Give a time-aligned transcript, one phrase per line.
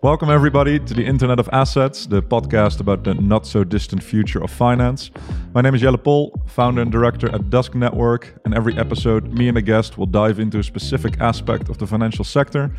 [0.00, 4.40] Welcome, everybody, to the Internet of Assets, the podcast about the not so distant future
[4.40, 5.10] of finance.
[5.52, 8.32] My name is Jelle Pol, founder and director at Dusk Network.
[8.44, 11.86] And every episode, me and a guest will dive into a specific aspect of the
[11.88, 12.70] financial sector